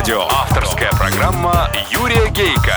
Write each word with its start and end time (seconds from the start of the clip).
Авторадио. 0.00 0.26
Авторская 0.30 0.90
программа 0.92 1.70
Юрия 1.90 2.30
Гейка. 2.30 2.74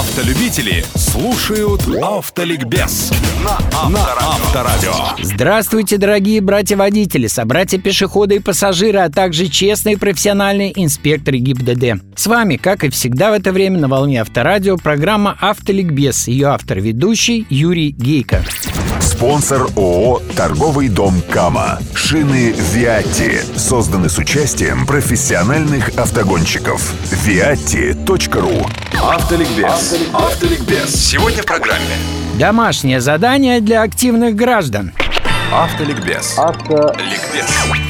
Автолюбители 0.00 0.82
слушают 0.94 1.82
Автоликбез 2.02 3.12
на 3.44 3.58
Авторадио. 3.78 4.94
Здравствуйте, 5.22 5.98
дорогие 5.98 6.40
братья-водители, 6.40 7.26
собратья-пешеходы 7.26 8.36
и 8.36 8.38
пассажиры, 8.38 9.00
а 9.00 9.10
также 9.10 9.48
честные 9.48 9.98
профессиональные 9.98 10.72
инспекторы 10.82 11.36
ГИБДД. 11.36 12.02
С 12.16 12.26
вами, 12.28 12.56
как 12.56 12.84
и 12.84 12.88
всегда 12.88 13.30
в 13.30 13.34
это 13.34 13.52
время 13.52 13.78
на 13.78 13.88
волне 13.88 14.22
Авторадио, 14.22 14.78
программа 14.78 15.36
«Автоликбез». 15.38 16.28
Ее 16.28 16.46
автор-ведущий 16.46 17.46
Юрий 17.50 17.90
Гейко. 17.90 18.42
Спонсор 19.00 19.68
ООО 19.76 20.22
«Торговый 20.34 20.88
дом 20.88 21.20
Кама». 21.30 21.78
Шины 21.94 22.54
«Виатти» 22.72 23.40
созданы 23.54 24.08
с 24.08 24.16
участием 24.16 24.86
профессиональных 24.86 25.90
автогонщиков. 25.98 26.94
viatti.ru 27.26 28.66
Автоликбез. 28.98 29.96
Автоликбез. 30.12 30.94
Сегодня 30.94 31.42
в 31.42 31.46
программе 31.46 31.96
Домашнее 32.38 33.00
задание 33.00 33.60
для 33.60 33.82
активных 33.82 34.34
граждан. 34.34 34.92
Автоликбез. 35.52 36.38
Ликбез. 36.38 37.46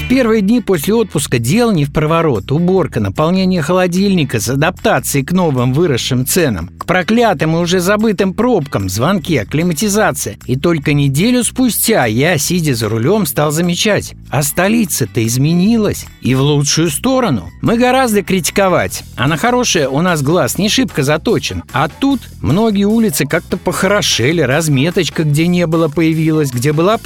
В 0.06 0.08
первые 0.08 0.40
дни 0.40 0.62
после 0.62 0.94
отпуска 0.94 1.38
дел 1.38 1.72
не 1.72 1.84
в 1.84 1.92
проворот. 1.92 2.50
Уборка, 2.50 3.00
наполнение 3.00 3.60
холодильника 3.60 4.40
с 4.40 4.48
адаптацией 4.48 5.24
к 5.24 5.32
новым 5.32 5.74
выросшим 5.74 6.24
ценам, 6.24 6.68
к 6.78 6.86
проклятым 6.86 7.54
и 7.54 7.58
уже 7.58 7.80
забытым 7.80 8.32
пробкам, 8.32 8.88
звонки, 8.88 9.36
акклиматизация. 9.36 10.38
И 10.46 10.56
только 10.56 10.94
неделю 10.94 11.44
спустя 11.44 12.06
я, 12.06 12.38
сидя 12.38 12.74
за 12.74 12.88
рулем, 12.88 13.26
стал 13.26 13.52
замечать, 13.52 14.14
а 14.30 14.42
столица-то 14.42 15.24
изменилась. 15.24 16.06
И 16.22 16.34
в 16.34 16.40
лучшую 16.40 16.90
сторону. 16.90 17.50
Мы 17.60 17.76
гораздо 17.76 18.22
критиковать, 18.22 19.04
а 19.16 19.28
на 19.28 19.36
хорошее 19.36 19.88
у 19.88 20.00
нас 20.00 20.22
глаз 20.22 20.56
не 20.56 20.68
шибко 20.70 21.02
заточен. 21.02 21.62
А 21.72 21.88
тут 21.88 22.20
многие 22.40 22.84
улицы 22.84 23.26
как-то 23.26 23.58
похорошели, 23.58 24.40
разметочка 24.40 25.24
где 25.24 25.46
не 25.46 25.66
было 25.66 25.88
появилась, 25.88 26.50
где 26.50 26.72
была 26.72 26.96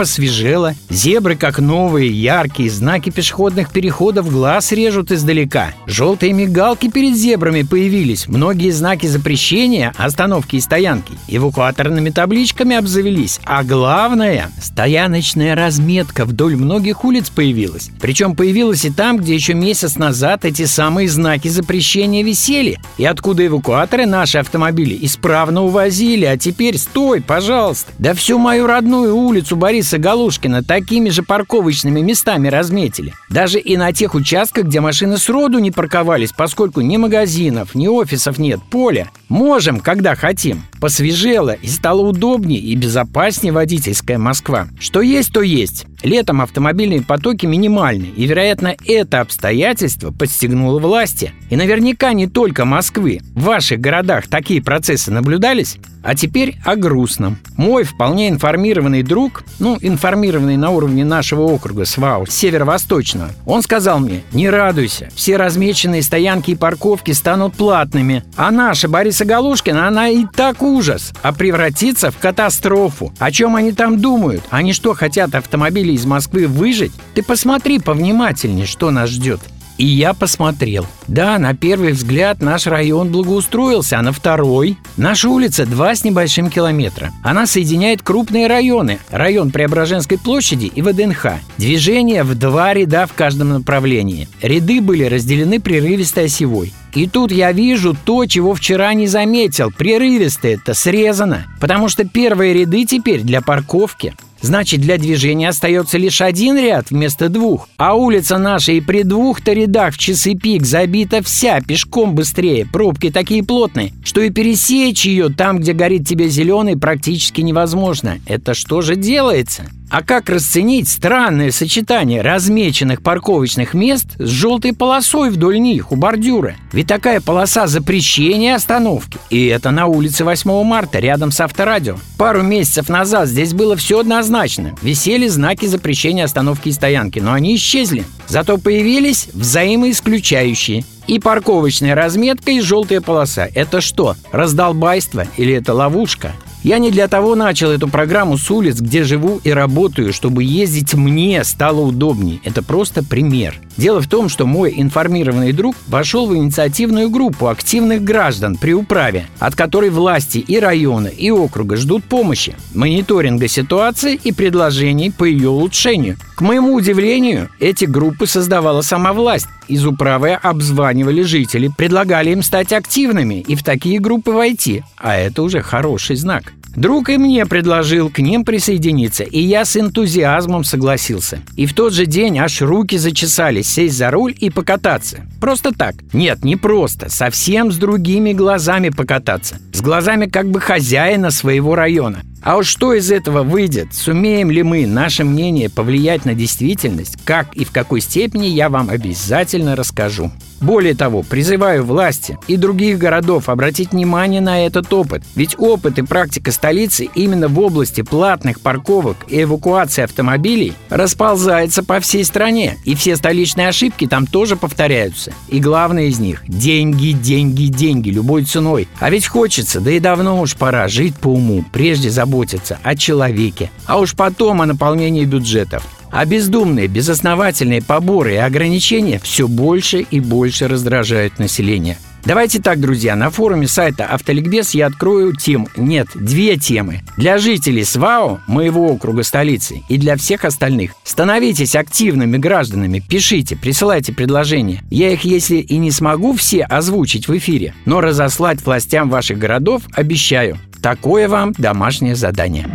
посвежела, 0.45 0.75
зебры 0.91 1.37
как 1.37 1.59
новые, 1.59 2.11
яркие, 2.11 2.71
знаки 2.71 3.11
пешеходных 3.11 3.71
переходов 3.71 4.31
глаз 4.31 4.73
режут 4.73 5.11
издалека. 5.11 5.73
Желтые 5.87 6.33
мигалки 6.33 6.91
перед 6.91 7.17
зебрами 7.17 7.63
появились, 7.63 8.29
многие 8.29 8.71
знаки 8.71 9.07
запрещения, 9.07 9.95
остановки 9.97 10.57
и 10.57 10.61
стоянки, 10.61 11.15
эвакуаторными 11.29 12.11
табличками 12.11 12.77
обзавелись. 12.77 13.41
А 13.45 13.65
главное, 13.65 14.51
стояночная 14.61 15.55
разметка 15.55 16.25
вдоль 16.25 16.57
многих 16.57 17.05
улиц 17.05 17.31
появилась. 17.31 17.91
Причем 18.01 18.37
появилась 18.37 18.85
и 18.85 18.91
там, 18.91 19.19
где 19.19 19.35
еще 19.35 19.55
месяц 19.55 19.97
назад 19.97 20.45
эти 20.45 20.67
самые 20.67 21.09
знаки 21.09 21.49
запрещения 21.49 22.23
висели, 22.23 22.79
и 22.99 23.05
откуда 23.05 23.47
эвакуаторы 23.47 24.07
наши 24.07 24.39
автомобили 24.39 24.99
исправно 25.01 25.65
увозили, 25.65 26.25
а 26.27 26.37
теперь 26.37 26.79
стой, 26.79 27.23
пожалуйста. 27.23 27.93
Да 27.99 28.15
всю 28.15 28.39
мою 28.39 28.67
родную 28.67 29.17
улицу 29.17 29.57
Бориса 29.57 29.99
Галушкина 30.35 30.65
такими 30.65 31.11
же 31.11 31.23
парковочными 31.23 32.01
местами 32.01 32.49
разметили. 32.49 33.15
Даже 33.31 33.61
и 33.61 33.77
на 33.77 33.93
тех 33.93 34.15
участках, 34.15 34.65
где 34.65 34.81
машины 34.81 35.17
сроду 35.17 35.59
не 35.59 35.71
парковались, 35.71 36.33
поскольку 36.33 36.81
ни 36.81 36.97
магазинов, 36.97 37.75
ни 37.75 37.87
офисов 37.87 38.39
нет, 38.39 38.61
поля. 38.69 39.11
Можем, 39.29 39.81
когда 39.81 40.17
хотим. 40.17 40.65
Посвежело 40.81 41.53
и 41.53 41.69
стало 41.69 42.01
удобнее 42.01 42.61
и 42.61 42.75
безопаснее 42.75 43.53
водительская 43.53 44.19
Москва. 44.19 44.69
Что 44.81 45.01
есть, 45.03 45.33
то 45.33 45.43
есть. 45.43 45.87
Летом 46.05 46.43
автомобильные 46.43 47.01
потоки 47.01 47.47
минимальны, 47.47 48.13
и, 48.15 48.27
вероятно, 48.27 48.77
это 48.87 49.21
обстоятельство 49.21 50.13
подстегнуло 50.13 50.79
власти. 50.79 51.33
И 51.49 51.57
наверняка 51.57 52.13
не 52.13 52.27
только 52.27 52.67
Москвы. 52.67 53.21
В 53.35 53.45
ваших 53.45 53.81
городах 53.81 54.27
такие 54.29 54.63
процессы 54.63 55.11
наблюдались? 55.11 55.79
А 56.05 56.15
теперь 56.15 56.57
о 56.67 56.77
грустном. 56.77 57.39
Мой 57.57 57.85
вполне 57.85 58.29
информированный 58.29 59.03
друг, 59.03 59.43
ну, 59.59 59.79
информированный 59.81 60.59
на 60.59 60.69
уровне 60.69 61.03
нашего 61.03 61.41
округа 61.43 61.87
СВАУ, 61.87 62.27
северо-восточного, 62.27 63.31
он 63.47 63.63
сказал 63.63 64.01
мне, 64.01 64.23
не 64.33 64.51
радуйся, 64.51 65.09
все 65.15 65.39
размеченные 65.39 66.03
стоянки 66.03 66.51
и 66.51 66.57
парковки 66.57 67.13
станут 67.13 67.55
платными, 67.55 68.23
а 68.37 68.51
наша 68.51 68.87
Бориса 68.87 69.25
Галушкина, 69.25 69.89
она 69.89 70.11
и 70.11 70.27
так 70.27 70.61
ужас, 70.61 71.15
а 71.23 71.33
превратится 71.33 72.11
в 72.11 72.19
катастрофу. 72.19 73.15
О 73.19 73.31
чем 73.31 73.57
они 73.57 73.73
там 73.73 73.99
думают? 73.99 74.43
Они 74.51 74.75
что, 74.75 74.93
хотят 74.93 75.35
автомобили 75.35 75.94
из 75.95 76.05
Москвы 76.07 76.47
выжить? 76.47 76.93
Ты 77.15 77.23
посмотри 77.23 77.79
повнимательнее, 77.79 78.67
что 78.67 78.91
нас 78.91 79.11
ждет. 79.11 79.41
И 79.77 79.87
я 79.87 80.15
посмотрел. 80.15 80.87
Да, 81.09 81.37
на 81.39 81.55
первый 81.55 81.93
взгляд 81.93 82.41
наш 82.41 82.67
район 82.67 83.11
благоустроился, 83.11 83.99
а 83.99 84.03
на 84.03 84.13
второй... 84.13 84.79
Наша 84.97 85.29
улица 85.29 85.67
2 85.67 85.95
с 85.97 86.05
небольшим 86.05 86.49
километра. 86.49 87.11
Она 87.25 87.47
соединяет 87.47 88.01
крупные 88.03 88.47
районы. 88.47 89.01
Район 89.11 89.51
Преображенской 89.51 90.19
площади 90.19 90.67
и 90.67 90.83
ВДНХ. 90.83 91.27
Движение 91.59 92.23
в 92.23 92.37
два 92.37 92.73
ряда 92.73 93.07
в 93.07 93.13
каждом 93.15 93.49
направлении. 93.49 94.29
Ряды 94.41 94.81
были 94.81 95.05
разделены 95.05 95.59
прерывистой 95.59 96.27
осевой. 96.27 96.73
И 96.95 97.09
тут 97.09 97.33
я 97.33 97.51
вижу 97.51 97.97
то, 98.05 98.25
чего 98.27 98.55
вчера 98.55 98.95
не 98.95 99.09
заметил. 99.09 99.73
Прерывисто 99.77 100.47
это 100.47 100.75
срезано. 100.75 101.47
Потому 101.61 101.89
что 101.89 102.05
первые 102.05 102.55
ряды 102.55 102.85
теперь 102.85 103.23
для 103.23 103.41
парковки. 103.41 104.15
Значит, 104.45 104.83
для 104.83 104.99
движения 104.99 105.49
остается 105.49 105.97
лишь 105.97 106.21
один 106.21 106.59
ряд 106.59 106.91
вместо 106.91 107.31
двух. 107.31 107.67
А 107.79 107.95
улица 107.95 108.37
наша 108.37 108.73
и 108.73 108.83
при 108.83 109.03
двух-то 109.03 109.55
рядах 109.55 109.95
в 109.95 109.99
часы 109.99 110.35
пик 110.35 110.67
забита 110.67 111.23
вся 111.23 111.63
пешком 111.63 112.15
быстрее. 112.15 112.67
Пробки 112.71 113.11
такие 113.11 113.43
плотные, 113.43 113.95
что 114.05 114.21
и 114.21 114.29
пересечь 114.29 115.07
ее 115.07 115.31
там, 115.31 115.61
где 115.61 115.73
горит 115.73 116.07
тебе 116.07 116.29
зеленый, 116.29 116.77
практически 116.77 117.41
невозможно. 117.41 118.19
Это 118.27 118.53
что 118.53 118.83
же 118.83 118.97
делается? 118.97 119.63
А 119.95 120.03
как 120.03 120.29
расценить 120.29 120.89
странное 120.89 121.53
сочетание 121.53 122.21
размеченных 122.21 123.01
парковочных 123.01 123.75
мест 123.75 124.07
с 124.19 124.29
желтой 124.29 124.73
полосой 124.73 125.31
вдоль 125.31 125.61
них 125.61 125.93
у 125.93 125.95
бордюра? 125.95 126.57
Ведь 126.73 126.89
такая 126.89 127.21
полоса 127.21 127.69
запрещения 127.69 128.57
остановки. 128.57 129.19
И 129.31 129.47
это 129.47 129.71
на 129.71 129.87
улице 129.87 130.25
8 130.25 130.65
марта, 130.65 130.99
рядом 130.99 131.31
с 131.31 131.39
авторадио. 131.41 131.97
Пару 132.19 132.43
месяцев 132.43 132.89
назад 132.89 133.29
здесь 133.29 133.55
было 133.55 133.77
все 133.77 134.01
однозначно. 134.01 134.75
Висели 134.83 135.29
знаки 135.29 135.67
запрещения 135.67 136.25
остановки 136.25 136.71
и 136.71 136.73
стоянки, 136.73 137.21
но 137.21 137.33
они 137.33 137.55
исчезли. 137.55 138.05
Зато 138.27 138.59
появились 138.59 139.29
взаимоисключающие. 139.33 140.85
И 141.07 141.21
парковочная 141.21 141.95
разметка, 141.95 142.51
и 142.51 142.61
желтая 142.61 143.01
полоса. 143.01 143.47
Это 143.55 143.81
что, 143.81 144.17
раздолбайство 144.33 145.29
или 145.37 145.55
это 145.55 145.73
ловушка? 145.73 146.33
Я 146.65 146.79
не 146.79 146.91
для 146.91 147.09
того 147.09 147.35
начал 147.35 147.71
эту 147.71 147.89
программу 147.89 148.39
с 148.39 148.51
улиц, 148.51 148.81
где 148.81 149.05
живу 149.05 149.39
и 149.45 149.51
работаю, 149.51 150.15
чтобы 150.15 150.43
ездить 150.43 150.95
мне 150.95 151.45
стало 151.45 151.81
удобнее. 151.81 152.41
Это 152.43 152.63
просто 152.63 153.05
пример. 153.05 153.61
Дело 153.77 154.01
в 154.01 154.09
том, 154.09 154.29
что 154.29 154.47
мой 154.47 154.73
информированный 154.77 155.53
друг 155.53 155.75
вошел 155.89 156.27
в 156.27 156.37
инициативную 156.37 157.11
группу 157.11 157.49
активных 157.49 158.03
граждан 158.03 158.57
при 158.57 158.73
управе, 158.73 159.27
от 159.41 159.57
которой 159.57 159.91
власти 159.91 160.39
и 160.39 160.59
района, 160.59 161.09
и 161.09 161.31
округа 161.31 161.77
ждут 161.77 162.05
помощи, 162.05 162.55
мониторинга 162.73 163.49
ситуации 163.49 164.19
и 164.23 164.33
предложений 164.33 165.13
по 165.19 165.25
ее 165.25 165.49
улучшению. 165.49 166.17
К 166.37 166.41
моему 166.41 166.75
удивлению, 166.75 167.49
эти 167.59 167.85
группы 167.85 168.27
создавала 168.27 168.83
сама 168.83 169.13
власть. 169.13 169.49
Из 169.67 169.85
управы 169.85 170.33
обзванивали 170.33 171.23
жителей, 171.23 171.71
предлагали 171.77 172.31
им 172.31 172.43
стать 172.43 172.73
активными 172.73 173.41
и 173.41 173.57
в 173.57 173.65
такие 173.65 173.99
группы 173.99 174.31
войти, 174.31 174.83
а 174.97 175.17
это 175.17 175.43
уже 175.43 175.63
хороший 175.63 176.17
знак. 176.17 176.53
Друг 176.77 177.09
и 177.09 177.17
мне 177.19 177.47
предложил 177.47 178.11
к 178.11 178.19
ним 178.19 178.45
присоединиться, 178.45 179.23
и 179.23 179.41
я 179.41 179.65
с 179.65 179.77
энтузиазмом 179.77 180.65
согласился. 180.65 181.41
И 181.57 181.67
в 181.67 181.75
тот 181.75 181.93
же 181.93 182.07
день 182.07 182.39
аж 182.39 182.63
руки 182.63 182.97
зачесались 182.97 183.69
сесть 183.69 183.97
за 183.97 184.11
руль 184.11 184.35
и 184.39 184.51
покататься. 184.51 185.27
Просто 185.41 185.73
так. 185.73 185.95
Нет, 186.13 186.45
не 186.45 186.57
просто. 186.57 187.09
Совсем 187.11 187.71
с 187.71 187.77
другими 187.77 188.33
глазами 188.33 188.89
покататься. 188.89 189.59
С 189.73 189.81
глазами 189.81 190.27
как 190.27 190.51
бы 190.51 190.61
хозяина 190.61 191.31
своего 191.31 191.75
района. 191.75 192.23
А 192.43 192.59
уж 192.59 192.67
что 192.67 192.93
из 192.93 193.11
этого 193.11 193.43
выйдет? 193.43 193.95
Сумеем 193.95 194.51
ли 194.51 194.63
мы, 194.63 194.87
наше 194.87 195.25
мнение, 195.25 195.71
повлиять 195.71 196.27
на 196.27 196.35
действительность? 196.35 197.17
Как 197.25 197.55
и 197.55 197.65
в 197.65 197.71
какой 197.71 198.03
степени, 198.03 198.47
я 198.47 198.69
вам 198.69 198.91
обязательно 198.91 199.77
расскажу. 199.77 200.31
Более 200.65 200.95
того, 200.95 201.23
призываю 201.23 201.85
власти 201.85 202.39
и 202.49 202.57
других 202.57 202.97
городов 202.97 203.51
обратить 203.51 203.93
внимание 203.93 204.41
на 204.41 204.65
этот 204.65 204.91
опыт. 204.95 205.23
Ведь 205.35 205.55
опыт 205.59 205.99
и 205.99 206.03
практика 206.03 206.53
столицы 206.53 207.07
именно 207.15 207.49
в 207.49 207.61
области 207.61 208.01
платных 208.01 208.61
парковок 208.61 209.19
и 209.29 209.43
эвакуации 209.43 210.05
автомобилей 210.05 210.73
расползается 210.89 211.83
по 211.83 212.01
всей 212.01 212.25
стране. 212.25 212.79
И 212.87 212.95
все 212.95 213.17
столичные 213.17 213.69
ошибки 213.69 214.07
там 214.07 214.27
тоже 214.27 214.57
повторяются. 214.57 215.35
И 215.49 215.61
главное 215.61 216.05
из 216.05 216.19
них– 216.19 216.43
деньги, 216.49 217.11
деньги, 217.11 217.67
деньги, 217.67 218.09
любой 218.09 218.45
ценой. 218.45 218.89
А 219.01 219.11
ведь 219.11 219.27
хочется, 219.27 219.83
да 219.83 219.91
и 219.91 220.01
давно 220.01 220.41
уж 220.41 220.57
пора 220.57 220.89
жить 220.89 221.15
по 221.15 221.29
уму, 221.29 221.63
прежде 221.75 222.09
заботиться 222.09 222.79
о 222.83 222.97
человеке. 222.97 223.71
А 223.85 223.99
уж 223.99 224.15
потом 224.15 224.63
о 224.63 224.67
наполнении 224.67 225.27
бюджетов. 225.27 225.87
А 226.15 226.27
бездумные, 226.27 226.87
безосновательные 226.87 227.83
поборы 227.83 228.35
и 228.35 228.37
ограничения 228.37 229.19
все 229.19 229.49
больше 229.49 229.99
и 229.99 230.21
больше 230.21 230.69
раздражают 230.69 231.41
население. 231.41 231.99
Давайте 232.25 232.63
так, 232.63 232.81
друзья, 232.81 233.17
на 233.17 233.31
форуме 233.31 233.67
сайта 233.67 234.07
Автоликбез 234.07 234.75
я 234.75 234.87
открою 234.87 235.35
тему, 235.35 235.67
нет, 235.77 236.07
две 236.15 236.57
темы. 236.57 237.03
Для 237.17 237.39
жителей 237.39 237.85
СВАО, 237.85 238.39
моего 238.47 238.93
округа 238.93 239.25
столицы, 239.25 239.83
и 239.89 239.99
для 239.99 240.17
всех 240.17 240.45
остальных. 240.45 240.93
Становитесь 241.03 241.75
активными 241.75 242.37
гражданами, 242.37 243.01
пишите, 243.01 243.57
присылайте 243.57 244.13
предложения. 244.13 244.85
Я 244.91 245.11
их, 245.11 245.25
если 245.25 245.57
и 245.57 245.77
не 245.79 245.91
смогу 245.91 246.35
все 246.37 246.63
озвучить 246.63 247.27
в 247.27 247.37
эфире, 247.37 247.75
но 247.87 248.01
разослать 248.01 248.65
властям 248.65 249.11
ваших 249.11 249.39
городов 249.39 249.83
обещаю. 249.93 250.59
Такое 250.81 251.29
вам 251.29 251.53
домашнее 251.59 252.15
задание. 252.15 252.69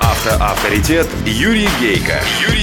Автоавторитет 0.00 1.08
Юрий 1.26 1.68
Гейко. 1.80 2.20
Юрий 2.48 2.61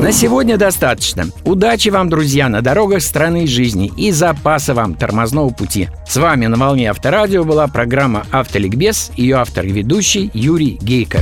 на 0.00 0.12
сегодня 0.12 0.56
достаточно. 0.56 1.26
Удачи 1.44 1.90
вам, 1.90 2.08
друзья, 2.08 2.48
на 2.48 2.62
дорогах 2.62 3.02
страны 3.02 3.46
жизни 3.46 3.92
и 3.96 4.10
запаса 4.12 4.74
вам 4.74 4.94
тормозного 4.94 5.50
пути. 5.50 5.88
С 6.08 6.16
вами 6.16 6.46
на 6.46 6.56
волне 6.56 6.90
Авторадио 6.90 7.44
была 7.44 7.68
программа 7.68 8.26
«Автоликбез», 8.30 9.12
ее 9.16 9.36
автор 9.36 9.66
и 9.66 9.72
ведущий 9.72 10.30
Юрий 10.32 10.78
Гейко. 10.80 11.20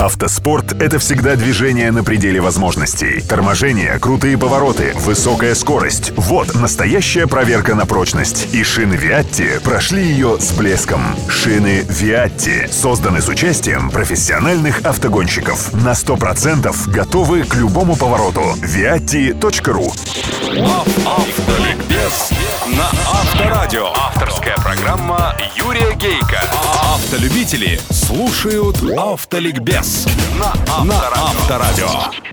Автоспорт— 0.00 0.72
это 0.80 0.98
всегда 0.98 1.36
движение 1.36 1.92
на 1.92 2.02
пределе 2.02 2.40
возможностей. 2.40 3.20
Торможение, 3.20 3.98
крутые 3.98 4.38
повороты, 4.38 4.92
высокая 4.94 5.54
скорость— 5.54 6.12
вот 6.16 6.54
настоящая 6.54 7.26
проверка 7.26 7.74
на 7.74 7.84
прочность. 7.84 8.48
И 8.54 8.64
шины 8.64 8.94
Виатти 8.94 9.60
прошли 9.62 10.02
ее 10.02 10.38
с 10.40 10.52
блеском. 10.52 11.02
Шины 11.28 11.84
Виатти 11.86 12.66
созданы 12.70 13.20
с 13.20 13.28
участием 13.28 13.90
профессиональных 13.90 14.80
автогонщиков. 14.86 15.70
На 15.74 15.92
100% 15.92 16.74
готовы 16.90 17.42
к 17.42 17.54
любому 17.56 17.94
повороту. 18.00 18.40
viatti.ru 18.62 19.92
Автоликбез 21.06 22.30
на 22.66 22.88
Авторадио. 23.06 23.88
Авторская 23.94 24.56
программа 24.56 25.36
Юрия 25.54 25.94
Гейка. 25.94 26.40
Автолюбители 26.94 27.78
слушают 27.90 28.78
Автоликбез 28.96 30.06
на 30.38 30.52
Авторадио. 30.66 32.29